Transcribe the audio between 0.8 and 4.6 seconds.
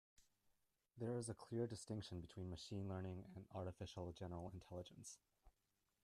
There is a clear distinction between machine learning and artificial general